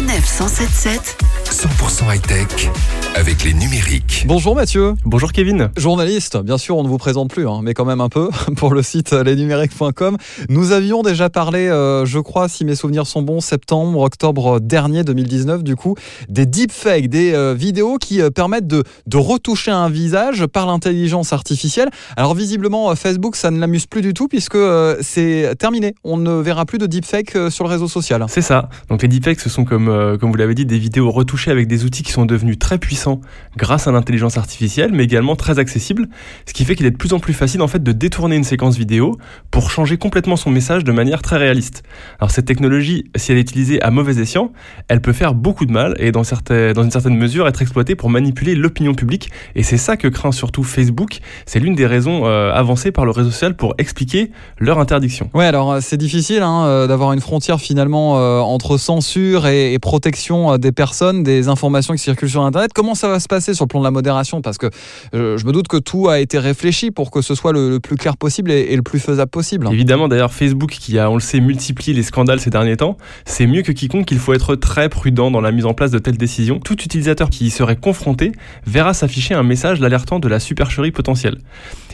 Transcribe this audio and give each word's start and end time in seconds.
177 0.00 1.29
100% 1.50 2.14
high-tech 2.14 2.70
avec 3.16 3.42
les 3.42 3.52
numériques. 3.52 4.24
Bonjour 4.28 4.54
Mathieu, 4.54 4.94
Bonjour 5.04 5.32
Kevin. 5.32 5.70
journaliste, 5.76 6.38
bien 6.38 6.58
sûr 6.58 6.76
on 6.76 6.84
ne 6.84 6.88
vous 6.88 6.96
présente 6.96 7.28
plus, 7.30 7.48
hein, 7.48 7.58
mais 7.64 7.74
quand 7.74 7.84
même 7.84 8.00
un 8.00 8.08
peu, 8.08 8.30
pour 8.56 8.72
le 8.72 8.82
site 8.82 9.12
lesnumériques.com. 9.12 10.16
Nous 10.48 10.70
avions 10.70 11.02
déjà 11.02 11.28
parlé, 11.28 11.66
euh, 11.68 12.06
je 12.06 12.20
crois, 12.20 12.48
si 12.48 12.64
mes 12.64 12.76
souvenirs 12.76 13.08
sont 13.08 13.22
bons, 13.22 13.40
septembre, 13.40 13.98
octobre 14.00 14.60
dernier 14.60 15.02
2019, 15.02 15.64
du 15.64 15.74
coup, 15.74 15.96
des 16.28 16.46
deepfakes, 16.46 17.08
des 17.08 17.34
euh, 17.34 17.52
vidéos 17.52 17.98
qui 17.98 18.22
euh, 18.22 18.30
permettent 18.30 18.68
de, 18.68 18.84
de 19.08 19.16
retoucher 19.16 19.72
un 19.72 19.88
visage 19.90 20.46
par 20.46 20.66
l'intelligence 20.66 21.32
artificielle. 21.32 21.90
Alors 22.16 22.34
visiblement, 22.34 22.90
euh, 22.90 22.94
Facebook, 22.94 23.34
ça 23.34 23.50
ne 23.50 23.58
l'amuse 23.58 23.86
plus 23.86 24.02
du 24.02 24.14
tout, 24.14 24.28
puisque 24.28 24.54
euh, 24.54 24.96
c'est 25.00 25.56
terminé. 25.58 25.94
On 26.04 26.16
ne 26.16 26.30
verra 26.34 26.64
plus 26.64 26.78
de 26.78 26.86
deepfakes 26.86 27.34
euh, 27.34 27.50
sur 27.50 27.64
le 27.64 27.70
réseau 27.70 27.88
social. 27.88 28.24
C'est 28.28 28.40
ça. 28.40 28.68
Donc 28.88 29.02
les 29.02 29.08
deepfakes, 29.08 29.40
ce 29.40 29.48
sont 29.50 29.64
comme, 29.64 29.88
euh, 29.88 30.16
comme 30.16 30.30
vous 30.30 30.36
l'avez 30.36 30.54
dit, 30.54 30.64
des 30.64 30.78
vidéos 30.78 31.10
retouchées 31.10 31.39
avec 31.48 31.68
des 31.68 31.84
outils 31.84 32.02
qui 32.02 32.12
sont 32.12 32.26
devenus 32.26 32.58
très 32.58 32.78
puissants 32.78 33.20
grâce 33.56 33.86
à 33.86 33.92
l'intelligence 33.92 34.36
artificielle, 34.36 34.90
mais 34.92 35.04
également 35.04 35.36
très 35.36 35.58
accessibles, 35.58 36.08
ce 36.46 36.52
qui 36.52 36.64
fait 36.64 36.74
qu'il 36.74 36.86
est 36.86 36.90
de 36.90 36.96
plus 36.96 37.12
en 37.12 37.20
plus 37.20 37.32
facile 37.32 37.62
en 37.62 37.68
fait 37.68 37.82
de 37.82 37.92
détourner 37.92 38.36
une 38.36 38.44
séquence 38.44 38.76
vidéo 38.76 39.16
pour 39.50 39.70
changer 39.70 39.96
complètement 39.96 40.36
son 40.36 40.50
message 40.50 40.84
de 40.84 40.92
manière 40.92 41.22
très 41.22 41.36
réaliste. 41.36 41.82
Alors 42.18 42.30
cette 42.30 42.46
technologie, 42.46 43.04
si 43.16 43.32
elle 43.32 43.38
est 43.38 43.42
utilisée 43.42 43.80
à 43.82 43.90
mauvais 43.90 44.20
escient, 44.20 44.52
elle 44.88 45.00
peut 45.00 45.12
faire 45.12 45.34
beaucoup 45.34 45.66
de 45.66 45.72
mal 45.72 45.94
et 45.98 46.12
dans, 46.12 46.22
dans 46.22 46.82
une 46.82 46.90
certaine 46.90 47.16
mesure 47.16 47.46
être 47.46 47.62
exploitée 47.62 47.94
pour 47.94 48.10
manipuler 48.10 48.54
l'opinion 48.54 48.94
publique. 48.94 49.30
Et 49.54 49.62
c'est 49.62 49.76
ça 49.76 49.96
que 49.96 50.08
craint 50.08 50.32
surtout 50.32 50.62
Facebook. 50.62 51.20
C'est 51.46 51.60
l'une 51.60 51.74
des 51.74 51.86
raisons 51.86 52.26
euh, 52.26 52.52
avancées 52.52 52.92
par 52.92 53.04
le 53.04 53.10
réseau 53.10 53.30
social 53.30 53.54
pour 53.54 53.74
expliquer 53.78 54.30
leur 54.58 54.78
interdiction. 54.78 55.30
Ouais, 55.34 55.46
alors 55.46 55.72
euh, 55.72 55.78
c'est 55.80 55.96
difficile 55.96 56.42
hein, 56.42 56.64
euh, 56.64 56.86
d'avoir 56.86 57.12
une 57.12 57.20
frontière 57.20 57.60
finalement 57.60 57.90
entre 58.10 58.76
censure 58.76 59.46
et, 59.46 59.72
et 59.72 59.78
protection 59.78 60.56
des 60.58 60.72
personnes, 60.72 61.22
des 61.22 61.29
informations 61.48 61.94
qui 61.94 62.00
circulent 62.00 62.30
sur 62.30 62.42
Internet. 62.42 62.72
Comment 62.74 62.94
ça 62.94 63.08
va 63.08 63.20
se 63.20 63.28
passer 63.28 63.54
sur 63.54 63.64
le 63.64 63.68
plan 63.68 63.80
de 63.80 63.84
la 63.84 63.90
modération? 63.90 64.42
Parce 64.42 64.58
que 64.58 64.66
euh, 65.14 65.36
je 65.38 65.46
me 65.46 65.52
doute 65.52 65.68
que 65.68 65.76
tout 65.76 66.08
a 66.08 66.20
été 66.20 66.38
réfléchi 66.38 66.90
pour 66.90 67.10
que 67.10 67.22
ce 67.22 67.34
soit 67.34 67.52
le, 67.52 67.78
plus 67.80 67.96
clair 67.96 68.16
possible 68.16 68.50
et, 68.50 68.74
le 68.76 68.82
plus 68.82 68.98
faisable 68.98 69.30
possible. 69.30 69.68
Évidemment, 69.72 70.08
d'ailleurs, 70.08 70.32
Facebook, 70.32 70.70
qui 70.70 70.98
a, 70.98 71.10
on 71.10 71.14
le 71.14 71.20
sait, 71.20 71.40
multiplié 71.40 71.92
les 71.94 72.02
scandales 72.02 72.40
ces 72.40 72.50
derniers 72.50 72.76
temps, 72.76 72.96
c'est 73.24 73.46
mieux 73.46 73.62
que 73.62 73.72
quiconque 73.72 74.06
qu'il 74.06 74.18
faut 74.18 74.34
être 74.34 74.56
très 74.56 74.88
prudent 74.88 75.30
dans 75.30 75.40
la 75.40 75.52
mise 75.52 75.66
en 75.66 75.74
place 75.74 75.90
de 75.90 75.98
telles 75.98 76.18
décisions. 76.18 76.60
Tout 76.60 76.80
utilisateur 76.82 77.30
qui 77.30 77.46
y 77.46 77.50
serait 77.50 77.76
confronté 77.76 78.32
verra 78.66 78.94
s'afficher 78.94 79.34
un 79.34 79.42
message 79.42 79.80
l'alertant 79.80 80.18
de 80.18 80.28
la 80.28 80.40
supercherie 80.40 80.92
potentielle. 80.92 81.38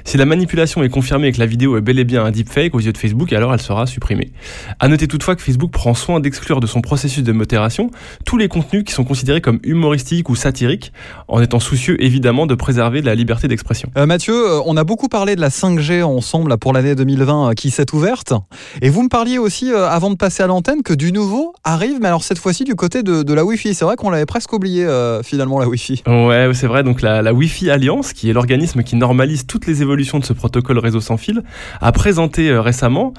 Si 0.07 0.17
la 0.17 0.25
manipulation 0.25 0.85
est 0.85 0.89
confirmée 0.89 1.27
et 1.27 1.33
que 1.33 1.41
la 1.41 1.47
vidéo 1.47 1.77
est 1.77 1.81
bel 1.81 1.99
et 1.99 2.05
bien 2.05 2.25
un 2.25 2.31
deepfake 2.31 2.77
aux 2.77 2.81
yeux 2.81 2.93
de 2.93 2.99
Facebook, 2.99 3.33
alors 3.33 3.53
elle 3.53 3.61
sera 3.61 3.89
supprimée. 3.89 4.31
À 4.79 4.87
noter 4.87 5.09
toutefois 5.09 5.35
que 5.35 5.43
Facebook 5.43 5.73
prend 5.73 5.95
soin 5.95 6.21
d'exclure 6.21 6.61
de 6.61 6.69
son 6.69 6.81
processus 6.81 7.25
de 7.25 7.33
modération 7.33 7.91
tous 8.25 8.37
les 8.37 8.47
contenus 8.47 8.85
qui 8.85 8.93
sont 8.93 9.03
considérés 9.03 9.26
comme 9.43 9.61
humoristiques 9.63 10.29
ou 10.29 10.37
satiriques, 10.37 10.93
en 11.29 11.41
étant 11.41 11.61
soucieux 11.61 12.03
évidemment 12.03 12.47
de 12.47 12.55
préserver 12.55 13.03
la 13.03 13.15
liberté 13.15 13.49
d'expression. 13.49 13.91
Euh, 13.97 14.07
Mathieu, 14.07 14.35
euh, 14.35 14.61
on 14.67 14.77
a 14.77 14.85
beaucoup 14.85 15.09
parlé 15.09 15.37
de 15.37 15.41
la 15.41 15.51
5G 15.51 16.03
ensemble 16.03 16.57
pour 16.59 16.73
l'année 16.73 16.95
2020 16.95 17.51
euh, 17.51 17.53
qui 17.55 17.71
s'est 17.71 17.95
ouverte. 17.95 18.33
Et 18.83 18.91
vous 18.91 19.03
me 19.03 19.09
parliez 19.09 19.39
aussi, 19.39 19.73
euh, 19.73 19.89
avant 19.89 20.11
de 20.11 20.17
passer 20.17 20.43
à 20.43 20.47
l'antenne, 20.47 20.83
que 20.83 20.95
du 20.95 21.13
nouveau 21.13 21.55
arrive, 21.65 21.99
mais 22.01 22.09
alors 22.09 22.25
cette 22.25 22.39
fois-ci 22.39 22.65
du 22.65 22.75
côté 22.75 23.03
de, 23.03 23.23
de 23.23 23.35
la 23.35 23.45
Wi-Fi. 23.45 23.75
C'est 23.75 23.85
vrai 23.85 23.97
qu'on 23.97 24.11
l'avait 24.11 24.27
presque 24.27 24.53
oublié 24.53 24.85
euh, 24.85 25.23
finalement, 25.23 25.59
la 25.59 25.69
Wi-Fi. 25.69 26.03
Ouais, 26.07 26.51
c'est 26.55 26.67
vrai. 26.67 26.83
Donc 26.83 27.03
la, 27.03 27.23
la 27.23 27.33
Wi-Fi 27.33 27.71
Alliance, 27.71 28.13
qui 28.13 28.31
est 28.31 28.33
l'organisme 28.33 28.83
qui 28.83 28.97
normalise 28.97 29.47
toutes 29.47 29.67
les 29.67 29.83
évolutions 29.83 30.19
de 30.19 30.25
ce 30.25 30.33
protocole 30.33 30.79
réseau 30.79 31.01
sans 31.01 31.17
fil, 31.17 31.43
a 31.81 31.93
présenté 31.93 32.57
récemment 32.57 33.13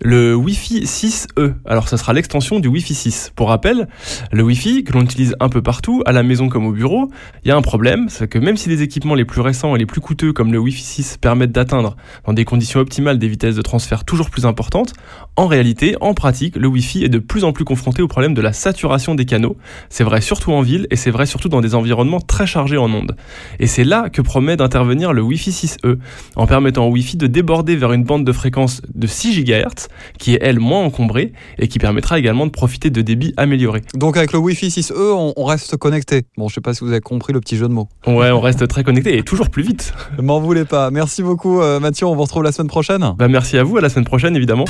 le 0.00 0.34
Wi-Fi 0.34 0.84
6E. 0.84 1.54
Alors 1.66 1.88
ça 1.88 1.96
sera 1.96 2.12
l'extension 2.12 2.60
du 2.60 2.68
Wi-Fi 2.68 2.94
6. 2.94 3.32
Pour 3.34 3.48
rappel, 3.48 3.88
le 4.30 4.42
Wi-Fi 4.42 4.84
que 4.84 4.92
l'on 4.92 5.02
utilise 5.02 5.34
un 5.40 5.47
peu 5.48 5.62
partout, 5.62 6.02
à 6.06 6.12
la 6.12 6.22
maison 6.22 6.48
comme 6.48 6.66
au 6.66 6.72
bureau, 6.72 7.10
il 7.44 7.48
y 7.48 7.50
a 7.50 7.56
un 7.56 7.62
problème, 7.62 8.08
c'est 8.08 8.28
que 8.28 8.38
même 8.38 8.56
si 8.56 8.68
les 8.68 8.82
équipements 8.82 9.14
les 9.14 9.24
plus 9.24 9.40
récents 9.40 9.74
et 9.74 9.78
les 9.78 9.86
plus 9.86 10.00
coûteux 10.00 10.32
comme 10.32 10.52
le 10.52 10.58
Wi-Fi 10.58 10.82
6 10.82 11.18
permettent 11.20 11.52
d'atteindre 11.52 11.96
dans 12.26 12.32
des 12.32 12.44
conditions 12.44 12.80
optimales 12.80 13.18
des 13.18 13.28
vitesses 13.28 13.56
de 13.56 13.62
transfert 13.62 14.04
toujours 14.04 14.30
plus 14.30 14.46
importantes, 14.46 14.92
en 15.36 15.46
réalité, 15.46 15.96
en 16.00 16.14
pratique, 16.14 16.56
le 16.56 16.66
Wi-Fi 16.66 17.04
est 17.04 17.08
de 17.08 17.18
plus 17.18 17.44
en 17.44 17.52
plus 17.52 17.64
confronté 17.64 18.02
au 18.02 18.08
problème 18.08 18.34
de 18.34 18.40
la 18.40 18.52
saturation 18.52 19.14
des 19.14 19.24
canaux. 19.24 19.56
C'est 19.88 20.04
vrai 20.04 20.20
surtout 20.20 20.52
en 20.52 20.62
ville 20.62 20.86
et 20.90 20.96
c'est 20.96 21.10
vrai 21.10 21.26
surtout 21.26 21.48
dans 21.48 21.60
des 21.60 21.74
environnements 21.74 22.20
très 22.20 22.46
chargés 22.46 22.76
en 22.76 22.92
ondes. 22.92 23.16
Et 23.60 23.66
c'est 23.66 23.84
là 23.84 24.08
que 24.10 24.20
promet 24.20 24.56
d'intervenir 24.56 25.12
le 25.12 25.22
Wi-Fi 25.22 25.50
6E, 25.50 25.98
en 26.36 26.46
permettant 26.46 26.86
au 26.86 26.90
Wi-Fi 26.90 27.16
de 27.16 27.26
déborder 27.26 27.76
vers 27.76 27.92
une 27.92 28.04
bande 28.04 28.24
de 28.24 28.32
fréquence 28.32 28.82
de 28.94 29.06
6 29.06 29.44
GHz, 29.44 29.88
qui 30.18 30.34
est 30.34 30.38
elle 30.42 30.58
moins 30.58 30.82
encombrée 30.82 31.32
et 31.58 31.68
qui 31.68 31.78
permettra 31.78 32.18
également 32.18 32.46
de 32.46 32.50
profiter 32.50 32.90
de 32.90 33.02
débits 33.02 33.34
améliorés. 33.36 33.82
Donc 33.94 34.16
avec 34.16 34.32
le 34.32 34.38
Wi-Fi 34.38 34.68
6E, 34.68 35.32
on, 35.36 35.37
on 35.38 35.44
reste 35.44 35.76
connecté. 35.76 36.24
Bon, 36.36 36.48
je 36.48 36.54
sais 36.54 36.60
pas 36.60 36.74
si 36.74 36.84
vous 36.84 36.90
avez 36.90 37.00
compris 37.00 37.32
le 37.32 37.40
petit 37.40 37.56
jeu 37.56 37.68
de 37.68 37.72
mots. 37.72 37.88
Ouais, 38.06 38.30
on 38.30 38.40
reste 38.40 38.66
très 38.66 38.82
connecté 38.82 39.16
et 39.16 39.22
toujours 39.22 39.50
plus 39.50 39.62
vite. 39.62 39.92
M'en 40.18 40.40
voulez 40.40 40.64
pas. 40.64 40.90
Merci 40.90 41.22
beaucoup 41.22 41.60
euh, 41.60 41.80
Mathieu, 41.80 42.06
on 42.06 42.14
vous 42.14 42.22
retrouve 42.22 42.42
la 42.42 42.52
semaine 42.52 42.68
prochaine. 42.68 43.14
Bah 43.16 43.28
merci 43.28 43.56
à 43.56 43.62
vous, 43.62 43.76
à 43.76 43.80
la 43.80 43.88
semaine 43.88 44.04
prochaine 44.04 44.34
évidemment. 44.36 44.64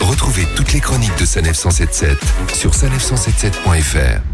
Retrouvez 0.00 0.42
toutes 0.56 0.72
les 0.72 0.80
chroniques 0.80 1.18
de 1.18 1.24
Sanef 1.24 1.56
177 1.56 2.18
sur 2.52 2.72
sanef177.fr. 2.72 4.33